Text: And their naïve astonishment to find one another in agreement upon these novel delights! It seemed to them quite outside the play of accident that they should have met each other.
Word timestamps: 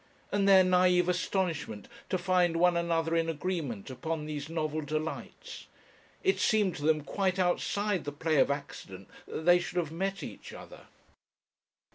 And 0.31 0.47
their 0.49 0.63
naïve 0.63 1.07
astonishment 1.09 1.87
to 2.09 2.17
find 2.17 2.57
one 2.57 2.75
another 2.75 3.15
in 3.15 3.29
agreement 3.29 3.91
upon 3.91 4.25
these 4.25 4.49
novel 4.49 4.81
delights! 4.81 5.67
It 6.23 6.39
seemed 6.39 6.75
to 6.77 6.81
them 6.83 7.03
quite 7.03 7.37
outside 7.37 8.05
the 8.05 8.11
play 8.11 8.37
of 8.39 8.49
accident 8.49 9.09
that 9.27 9.45
they 9.45 9.59
should 9.59 9.77
have 9.77 9.91
met 9.91 10.23
each 10.23 10.53
other. 10.53 10.87